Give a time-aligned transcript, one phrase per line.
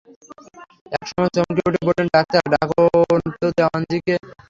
[0.95, 2.81] এক সময়ে চমকে উঠে বললে, ডাক্তার, ডাকো
[3.41, 4.15] তো দেওয়ানজিকে।